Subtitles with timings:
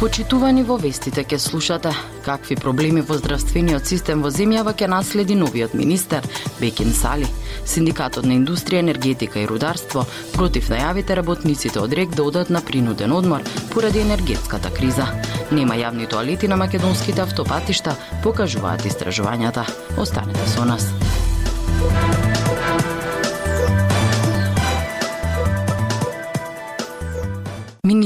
[0.00, 1.88] Почитувани во вестите ке слушате
[2.24, 6.20] какви проблеми во здравствениот систем во земјава ќе наследи новиот министер
[6.60, 7.24] Бекин Сали.
[7.64, 10.04] Синдикатот на индустрија, енергетика и рударство
[10.34, 13.40] против најавите работниците од РЕК да одат на принуден одмор
[13.72, 15.08] поради енергетската криза.
[15.50, 19.64] Нема јавни тоалети на македонските автопатишта, покажуваат истражувањата.
[19.96, 20.92] Останете со нас.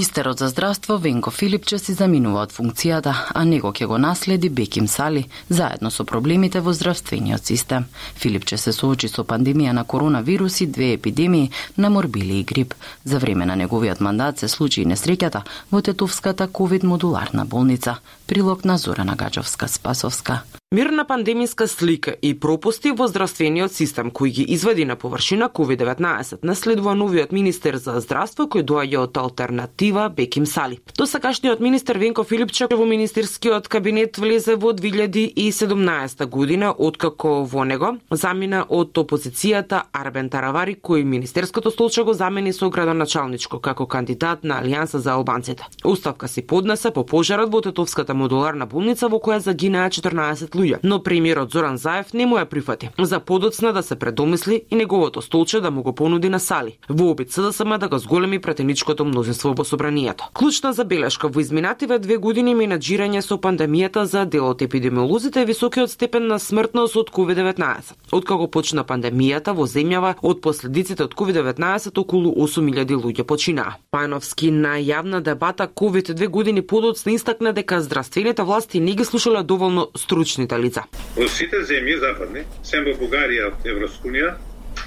[0.00, 4.86] Министерот за здравство Венко Филипче си заминува од функцијата, а него ќе го наследи Беким
[4.88, 7.84] Сали, заедно со проблемите во здравствениот систем.
[8.16, 12.72] Филипче се соочи со пандемија на коронавирус и две епидемии на морбили и грип.
[13.04, 17.98] За време на неговиот мандат се случи и несреќата во Тетовската ковид модуларна болница.
[18.26, 20.59] Прилог на Зорана Гаджовска-Спасовска.
[20.72, 26.94] Мирна пандемиска слика и пропусти во здравствениот систем кои ги извади на површина COVID-19 наследува
[26.94, 30.78] новиот министер за здравство кој доаѓа од алтернатива Беким Сали.
[30.96, 38.62] Досакашниот министер Венко Филипче во министерскиот кабинет влезе во 2017 година откако во него замина
[38.68, 45.02] од опозицијата Арбен Таравари кој министерското столче го замени со градоначалничко како кандидат на Алијанса
[45.02, 45.66] за албанците.
[45.84, 51.02] Уставка си поднесе по пожарот во Тетовската модуларна болница во која загинаа 14 луѓе, но
[51.02, 52.90] премиерот Зоран Заев не му ја прифати.
[52.98, 57.10] За подоцна да се предомисли и неговото столче да му го понуди на Сали, во
[57.10, 60.28] обид СДСМ да го зголеми претеничкото мнозинство во собранието.
[60.34, 65.90] Клучна забелешка во изминативе две години менаџирање со пандемијата за дел од епидемиолозите е високиот
[65.90, 67.94] степен на смртност од COVID-19.
[68.12, 73.76] Откако почна пандемијата во земјава од последиците од COVID-19 околу 8000 луѓе починаа.
[73.90, 79.42] Пановски на јавна дебата COVID две години подоцна истакна дека здравствените власти не ги слушале
[79.42, 80.84] доволно стручните заинтересуваните лица.
[81.16, 84.34] Во сите земји западни, сем во Бугарија од Евроскунија,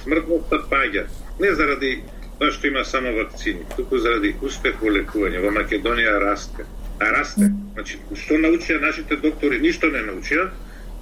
[0.03, 1.07] смртноста паѓа.
[1.39, 2.03] Не заради
[2.39, 5.39] тоа што има само вакцини, туку заради успех во лекување.
[5.39, 6.65] Во Македонија расте.
[6.99, 7.51] А расте.
[7.73, 9.59] Значи, што научија нашите доктори?
[9.59, 10.49] Ништо не научија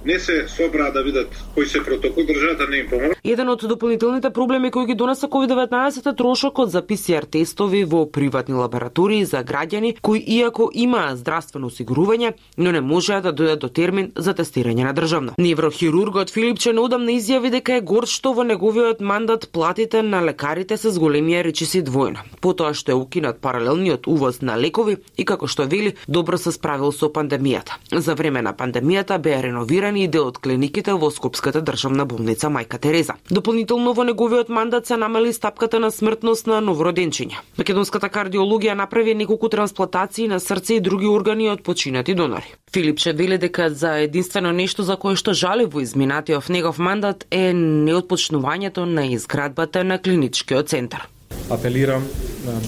[0.04, 3.14] не се собраа да видат кој се протокол, државата не им помогна.
[3.24, 8.54] Еден од дополнителните проблеми кои ги донесе COVID-19 е трошокот за ПСР тестови во приватни
[8.54, 14.12] лаборатории за граѓани кои иако имаа здравствено осигурување, но не можеа да дојдат до термин
[14.16, 15.34] за тестирање на државно.
[15.38, 20.90] Неврохирургот Филипче неодамна изјави дека е горд што во неговиот мандат платите на лекарите се
[20.90, 22.26] зголемија речиси двојно.
[22.40, 26.92] Потоа што е укинат паралелниот увоз на лекови и како што вели, добро се справил
[26.92, 27.78] со пандемијата.
[27.92, 32.78] За време на пандемијата беа реновирани и дел од клиниките во Скопската државна болница Мајка
[32.78, 33.14] Тереза.
[33.30, 37.42] Дополнително во неговиот мандат се намали стапката на смртност на новороденчиња.
[37.58, 42.54] Македонската кардиологија направи неколку трансплантации на срце и други органи од починати донори.
[42.72, 47.52] Филипче вели дека за единствено нешто за кое што жали во изминатиот негов мандат е
[47.52, 51.08] неотпочнувањето на изградбата на клиничкиот центар.
[51.50, 52.06] Апелирам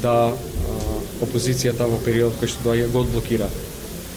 [0.02, 0.32] да
[1.22, 3.48] опозицијата во период кој што доаѓа го одблокира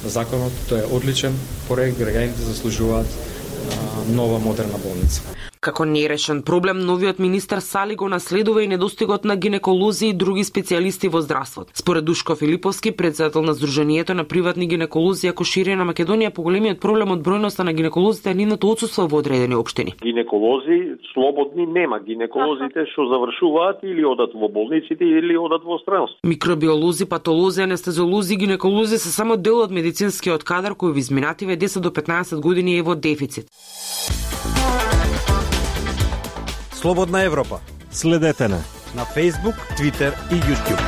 [0.09, 1.35] законот, тој е одличен
[1.67, 3.07] проект, граѓаните заслужуваат
[4.09, 5.21] нова модерна болница.
[5.67, 11.09] Како нерешен проблем, новиот министер Сали го наследува и недостигот на гинеколози и други специјалисти
[11.11, 11.73] во здравството.
[11.75, 17.11] Според Душко Филиповски, председател на Сдруженијето на приватни гинеколози ако шири на Македонија, поголемиот проблем
[17.11, 19.95] од бројноста на гинеколозите е нивното отсуство во одредени општини.
[20.03, 21.99] Гинеколози слободни нема.
[21.99, 26.15] Гинеколозите што завршуваат или одат во болниците или одат во странство.
[26.23, 31.91] Микробиолози, патолози, анестезиолози гинеколози се само дел од медицинскиот кадар кој во изминативе 10 до
[31.91, 33.51] 15 години е во дефицит.
[36.81, 37.59] Слободна Европа.
[37.91, 38.59] Следете на
[38.95, 40.81] на Facebook, Twitter и YouTube.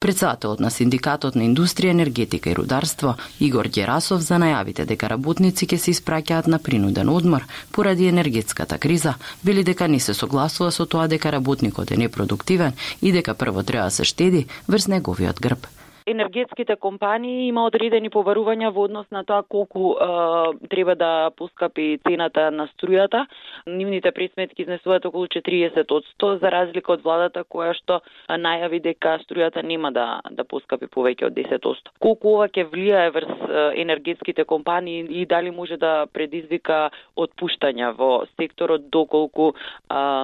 [0.00, 5.76] Председателот на Синдикатот на индустрија, енергетика и рударство Игор Ѓерасов за најавите дека работници ќе
[5.76, 11.08] се испраќаат на принуден одмор поради енергетската криза, били дека не се согласува со тоа
[11.08, 12.72] дека работникот е непродуктивен
[13.02, 15.66] и дека прво треба да се штеди врз неговиот грб
[16.10, 22.50] енергетските компании има одредени поварувања во однос на тоа колку е, треба да поскапи цената
[22.50, 23.26] на струјата.
[23.66, 29.18] Нивните пресметки изнесуваат околу 40 од 100 за разлика од владата која што најави дека
[29.24, 31.94] струјата нема да да поскапи повеќе од 10 од 100.
[31.98, 33.32] Колку ова ќе влијае врз
[33.76, 39.54] енергетските компании и дали може да предизвика отпуштања во секторот доколку е,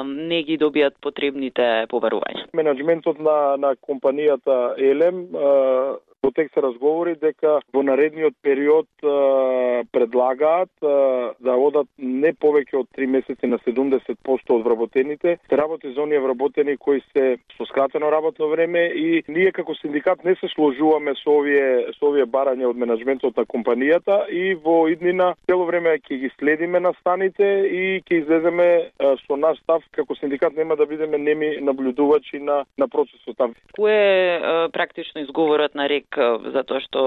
[0.04, 2.48] не ги добијат потребните поварувања.
[2.52, 5.26] Менеджментот на на компанијата Елем
[5.74, 8.86] uh, Во тек се разговори дека во наредниот период
[9.92, 16.00] предлагаат да одат не повеќе од 3 месеци на 70% од вработените, се работи за
[16.02, 21.12] оние вработени кои се со скратено работно време и ние како синдикат не се сложуваме
[21.20, 26.20] со овие со овие барања од менеджментот на компанијата и во иднина цело време ќе
[26.24, 28.70] ги следиме на станите и ќе излеземе
[29.26, 33.54] со наш став како синдикат нема да бидеме неми наблюдувачи на на процесот там.
[33.76, 36.13] Кој е практично изговорот на РЕК
[36.52, 37.00] затоа што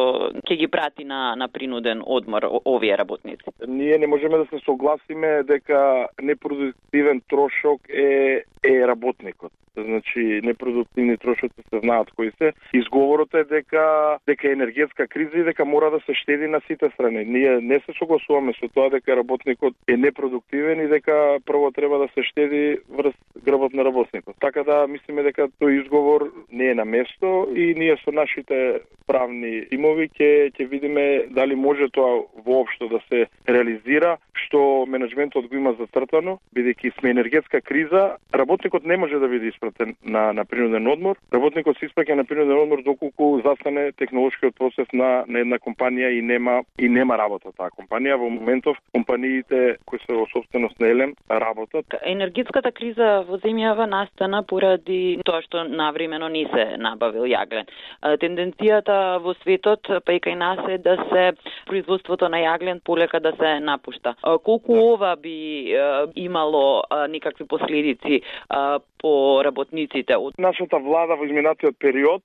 [0.44, 3.44] ќе ги прати на на принуден одмор овие работници?
[3.68, 9.52] Ние не можеме да се согласиме дека непродуктивен трошок е е работникот.
[9.78, 12.54] Значи непродуктивни трошоци се знаат кои се.
[12.74, 17.26] Изговорот е дека дека енергетска криза и дека мора да се штеди на сите страни.
[17.26, 22.08] Ние не се согласуваме со тоа дека работникот е непродуктивен и дека прво треба да
[22.14, 23.14] се штеди врз
[23.46, 24.36] грбот на работникот.
[24.40, 29.68] Така да мислиме дека тој изговор не е на место и ние со нашите правни
[29.72, 34.18] имови, ќе ќе видиме дали може тоа воопшто да се реализира
[34.48, 39.48] што менеджментот го има зацртано, бидејќи сме енергетска криза, работ работникот не може да биде
[39.48, 41.16] испратен на на принуден одмор.
[41.34, 46.22] Работникот се испраќа на принуден одмор доколку застане технолошкиот процес на на една компанија и
[46.22, 48.18] нема и нема работа таа компанија.
[48.18, 51.86] Во моментов компаниите кои се во собственост на Елем работат.
[52.02, 57.70] Енергетската криза во земјава настана поради тоа што навремено не се набавил јаглен.
[58.02, 61.32] Тенденцијата во светот, па и кај нас е да се
[61.68, 64.16] производството на јаглен полека да се напушта.
[64.44, 64.82] Колку да.
[64.82, 65.76] ова би
[66.16, 70.16] имало некакви последици по работниците?
[70.38, 72.24] Нашата влада во изминатиот период,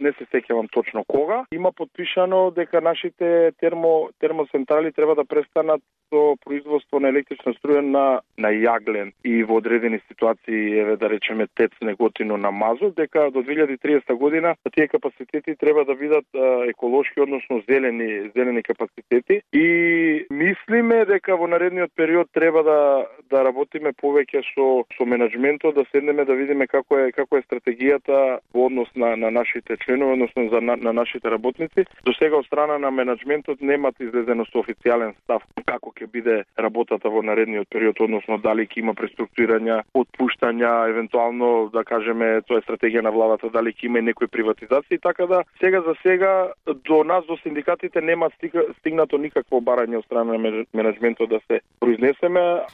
[0.00, 6.36] не се сеќавам точно кога, има подпишано дека нашите термо термоцентрали треба да престанат со
[6.44, 11.72] производство на електрична струја на на јаглен и во одредени ситуации еве да речеме тец
[11.80, 16.24] неготино на мазот дека до 2030 година тие капацитети треба да бидат
[16.68, 23.92] еколошки односно зелени зелени капацитети и мислиме дека во наредниот период треба да да работиме
[23.92, 25.35] повеќе со со менеджментот
[25.74, 30.12] да седнеме да видиме како е како е стратегијата во однос на на нашите членови
[30.12, 31.84] односно за на, на нашите работници.
[32.04, 37.08] До сега од страна на менеджментот немат излезено со официјален став како ќе биде работата
[37.08, 43.02] во наредниот период односно дали ќе има преструктурирања, отпуштања, евентуално да кажеме тоа е стратегија
[43.02, 47.36] на владата дали ќе има некои приватизации, така да сега за сега до нас до
[47.36, 48.30] синдикатите нема
[48.78, 52.66] стигнато никакво барање од страна на менеджментот да се произнесеме.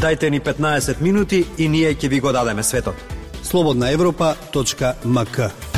[0.00, 2.94] Дајте ни 15 минути и ние ќе ви го дадеме светот.
[3.42, 5.75] Слободна Европа.мк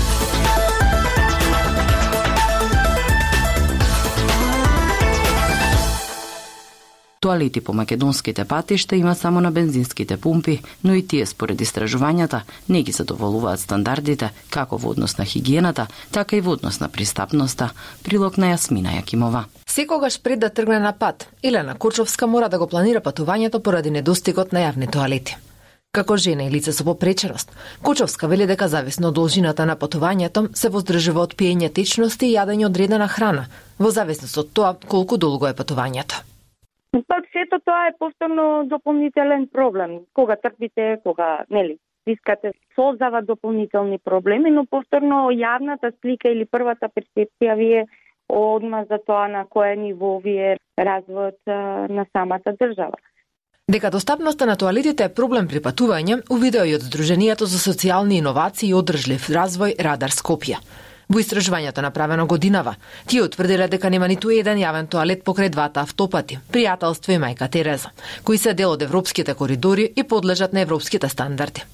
[7.20, 12.82] Туалети по македонските патишта има само на бензинските пумпи, но и тие според истражувањата не
[12.82, 17.72] ги задоволуваат стандардите како во однос на хигиената, така и во однос на пристапноста.
[18.04, 19.44] Прилог на Јасмина Јакимова.
[19.66, 24.52] Секогаш пред да тргне на пат, Илена Курчовска мора да го планира патувањето поради недостигот
[24.52, 25.36] на јавни тоалети.
[25.90, 27.50] Како жена и лице со попреченост,
[27.82, 32.66] Кучовска вели дека зависно од должината на патувањето се воздржува од пиење течности и јадење
[32.66, 33.48] одредена храна,
[33.78, 36.22] во зависност од тоа колку долго е патувањето.
[36.92, 40.00] Пак сето тоа е повторно дополнителен проблем.
[40.14, 47.56] Кога трпите, кога, нели, искате создава дополнителни проблеми, но повторно јавната слика или првата перцепција
[47.56, 47.84] вие
[48.28, 51.38] одма за тоа на кое ниво вие е развојот
[51.88, 52.96] на самата држава.
[53.68, 58.70] Дека достапноста на тоалетите е проблем при патување, увидео и од Сдруженијето за социјални иновации
[58.70, 60.56] и одржлив развој Радар Скопје.
[61.08, 62.74] Во истражувањето направено годинава,
[63.08, 67.92] тие утврдиле дека нема ниту еден јавен тоалет покрај двата автопати, пријателство и мајка Тереза,
[68.24, 71.64] кои се дел од европските коридори и подлежат на европските стандарди.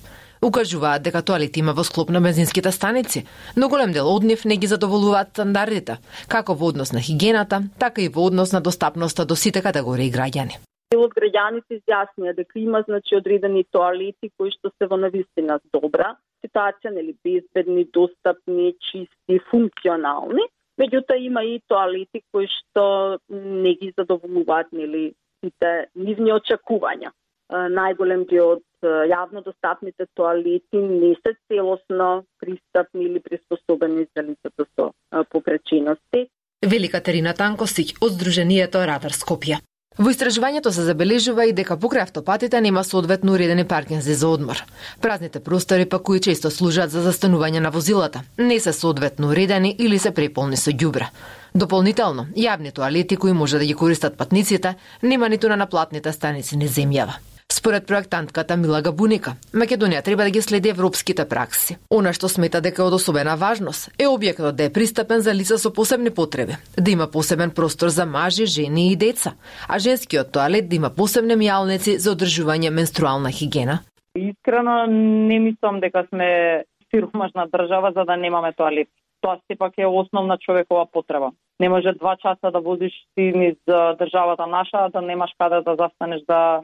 [0.43, 3.25] Укажуваат дека тоалети има во склоп на бензинските станици,
[3.57, 5.97] но голем дел од нив не ги задоволуваат стандардите,
[6.29, 10.63] како во однос на хигиената, така и во однос на достапноста до сите категории граѓани
[10.95, 16.15] дел од граѓаните изјаснија дека има значи одредени тоалети кои што се во навистина добра
[16.45, 20.47] ситуација, нели безбедни, достапни, чисти, функционални.
[20.81, 27.13] Меѓутоа има и тоалети кои што не ги задоволуваат нели сите нивни очекувања.
[27.53, 34.91] Најголем дел од јавно достапните тоалети не се целосно пристапни или приспособени за лицата со
[35.31, 36.29] попречености.
[36.65, 39.61] Велика Терина Танкосиќ од Сдруженијето Радар Скопје.
[39.95, 44.63] Во истражувањето се забележува и дека покрај автопатите нема соодветно уредени паркинзи за одмор.
[45.01, 49.99] Празните простори па кои често служат за застанување на возилата, не се соодветно уредени или
[49.99, 51.13] се преполни со ѓубра.
[51.55, 56.67] Дополнително, јавни тоалети кои може да ги користат патниците, нема ниту на наплатните станици на
[56.67, 57.15] земјава.
[57.57, 61.77] Според проектантката Мила Габуника, Македонија треба да ги следи европските пракси.
[61.87, 65.59] Она што смета дека е од особена важност е објектот да е пристапен за лица
[65.63, 69.37] со посебни потреби, да има посебен простор за мажи, жени и деца,
[69.69, 73.79] а женскиот тоалет да има посебни мијалници за одржување менструална хигиена.
[74.19, 78.89] Искрено не мислам дека сме сиромашна држава за да немаме тоалет.
[79.21, 81.31] Тоа сепак е основна човекова потреба.
[81.61, 83.57] Не може два часа да возиш ти низ
[84.03, 86.61] државата наша, да немаш каде да застанеш да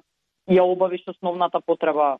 [0.50, 2.18] ја обавиш основната потреба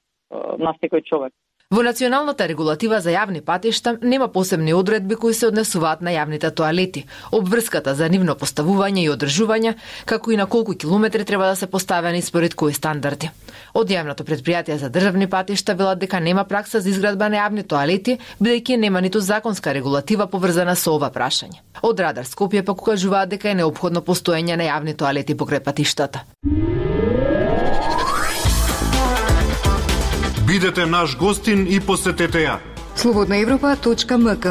[0.59, 1.33] на секој човек.
[1.71, 7.05] Во националната регулатива за јавни патишта нема посебни одредби кои се однесуваат на јавните тоалети,
[7.31, 12.23] обврската за нивно поставување и одржување, како и на колку километри треба да се поставени
[12.23, 13.31] според кои стандарди.
[13.75, 18.19] Од јавното предпријатие за државни патишта велат дека нема пракса за изградба на јавни тоалети,
[18.41, 21.63] бидејќи нема ниту законска регулатива поврзана со ова прашање.
[21.87, 26.27] Од Радар Скопје пак укажуваат дека е необходно постоење на јавни тоалети покрај патиштата.
[30.51, 32.57] Бидете наш гостин и посетете ја.
[32.99, 34.47] Слободна Европа.мк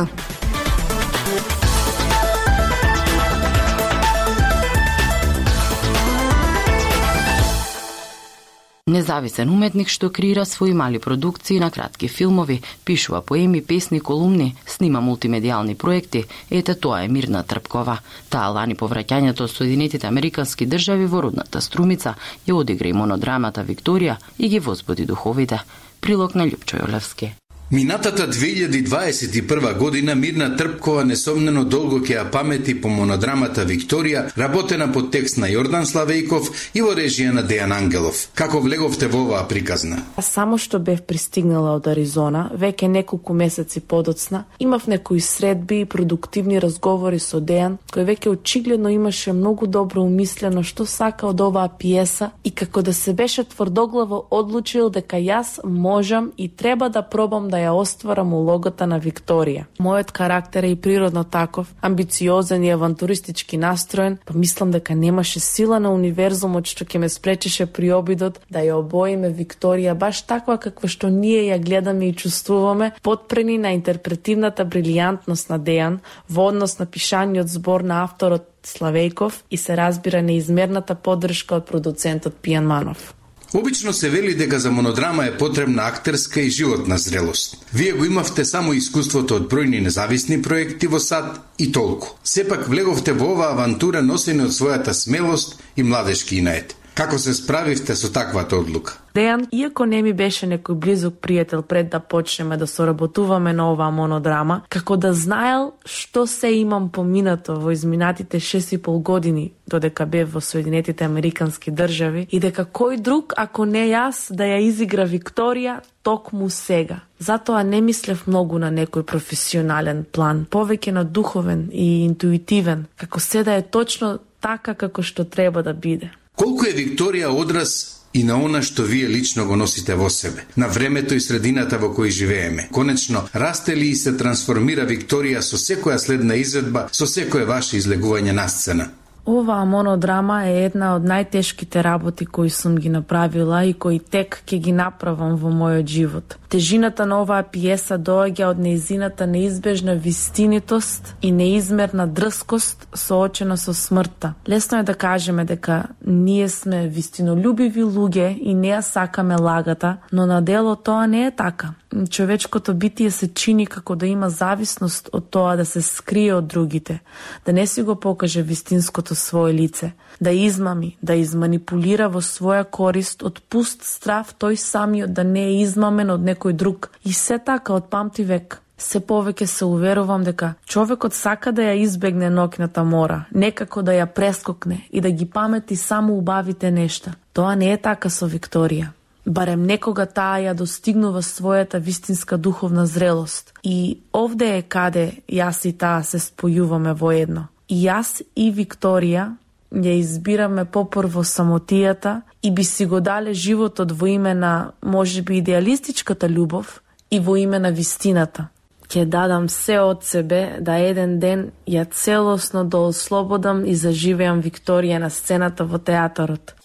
[8.87, 15.01] Независен уметник што креира своји мали продукции на кратки филмови, пишува поеми, песни, колумни, снима
[15.03, 17.97] мултимедијални проекти, ете тоа е Мирна Трпкова.
[18.29, 22.15] Таа лани по враќањето од Соединетите Американски држави во родната Струмица
[22.47, 25.59] ја одигра и монодрамата Викторија и ги возбуди духовите.
[25.99, 27.33] Прилог на Лјупчо Јолевски.
[27.71, 35.03] Минатата 2021 година Мирна Трпкова несомнено долго ќе ја памети по монодрамата Викторија, работена по
[35.13, 38.23] текст на Јордан Славејков и во режија на Дејан Ангелов.
[38.33, 39.99] Како влеговте во оваа приказна?
[40.15, 45.85] Па само што бев пристигнала од Аризона, веќе неколку месеци подоцна, имав некои средби и
[45.85, 51.69] продуктивни разговори со Дејан, кој веќе очигледно имаше многу добро умислено што сака од оваа
[51.69, 57.45] пиеса и како да се беше тврдоглаво одлучил дека јас можам и треба да пробам
[57.49, 59.65] да Да ја остварам улогата на Викторија.
[59.83, 65.79] Мојот карактер е и природно таков, амбициозен и авантуристички настроен, па мислам дека немаше сила
[65.83, 70.87] на универзумот што ќе ме спречеше при обидот да ја обоиме Викторија баш таква каква
[70.87, 75.99] што ние ја гледаме и чувствуваме, подпрени на интерпретивната брилијантност на Дејан
[76.29, 82.39] во однос на пишаниот збор на авторот Славејков и се разбира неизмерната поддршка од продуцентот
[82.39, 83.18] Пијан Манов.
[83.53, 87.65] Обично се вели дека за монодрама е потребна актерска и животна зрелост.
[87.73, 92.13] Вие го имавте само искуството од бројни независни проекти во САД и толку.
[92.23, 96.78] Сепак влеговте во оваа авантура носени од својата смелост и младешки инает.
[96.99, 98.97] Како се справивте со таквата одлука?
[99.15, 103.87] Дејан, иако не ми беше некој близок пријател пред да почнеме да соработуваме на оваа
[103.91, 110.05] монодрама, како да знаел што се имам поминато во изминатите 6 и пол години додека
[110.05, 115.07] бев во Соединетите Американски држави и дека кој друг, ако не јас, да ја изигра
[115.07, 116.99] Викторија токму сега.
[117.19, 123.43] Затоа не мислев многу на некој професионален план, повеќе на духовен и интуитивен, како се
[123.43, 126.11] да е точно така како што треба да биде.
[126.39, 127.71] Колку е Викторија одраз
[128.15, 131.89] и на она што вие лично го носите во себе, на времето и средината во
[131.97, 132.69] кој живееме.
[132.73, 138.31] Конечно, расте ли и се трансформира Викторија со секоја следна изведба, со секое ваше излегување
[138.31, 138.87] на сцена?
[139.29, 144.57] Оваа монодрама е една од најтешките работи кои сум ги направила и кои тек ќе
[144.57, 146.37] ги направам во мојот живот.
[146.49, 154.33] Тежината на оваа пиеса доаѓа од неизината неизбежна вистинитост и неизмерна дрскост соочена со смртта.
[154.49, 160.25] Лесно е да кажеме дека ние сме вистинолюбиви луѓе и не ја сакаме лагата, но
[160.25, 161.73] на дело тоа не е така
[162.09, 166.99] човечкото битие се чини како да има зависност од тоа да се скрие од другите,
[167.45, 173.23] да не си го покаже вистинското свое лице, да измами, да изманипулира во своја корист
[173.23, 176.91] од пуст страв тој самиот да не е измамен од некој друг.
[177.05, 178.61] И се така од памти век.
[178.79, 184.05] Се повеќе се уверувам дека човекот сака да ја избегне ноќната мора, некако да ја
[184.07, 187.13] прескокне и да ги памети само убавите нешта.
[187.33, 188.95] Тоа не е така со Викторија
[189.29, 193.53] барем некога таа ја достигнува својата вистинска духовна зрелост.
[193.63, 197.47] И овде е каде јас и таа се спојуваме во едно.
[197.69, 199.29] И јас и Викторија
[199.71, 205.37] ја избираме попрво самотијата и би си го дале животот во име на, може би,
[205.37, 206.81] идеалистичката љубов
[207.11, 208.47] и во име на вистината.
[208.89, 214.97] Ке дадам се од себе да еден ден ја целосно да ослободам и заживеам Викторија
[214.97, 216.55] на сцената во театарот.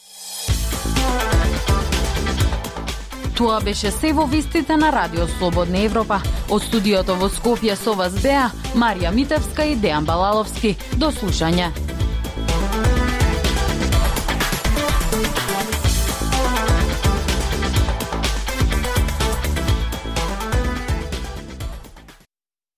[3.36, 6.22] Тоа беше се во вистите на Радио Слободна Европа.
[6.48, 10.76] Од студиото во Скопје со вас беа Марија Митевска и Дејан Балаловски.
[10.96, 11.83] До слушање.